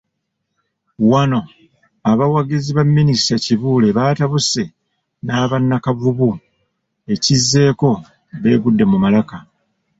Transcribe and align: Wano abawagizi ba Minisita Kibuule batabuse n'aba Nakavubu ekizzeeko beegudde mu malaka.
Wano 1.11 1.39
abawagizi 2.11 2.69
ba 2.77 2.83
Minisita 2.97 3.35
Kibuule 3.45 3.87
batabuse 3.97 4.63
n'aba 5.25 5.57
Nakavubu 5.67 6.31
ekizzeeko 7.13 7.89
beegudde 8.41 8.83
mu 8.91 8.97
malaka. 9.03 9.37